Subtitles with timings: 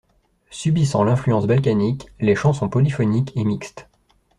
[0.49, 3.87] Subissant l'influence balkanique, les chants sont polyphoniques et mixtes.